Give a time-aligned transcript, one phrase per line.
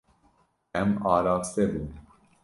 [0.79, 1.87] Em araste bûn.